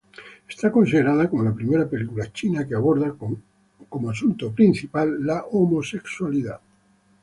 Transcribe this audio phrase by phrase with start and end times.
[0.49, 6.59] Es considerada como la primera película china que aborda como asunto principal la homosexualidad.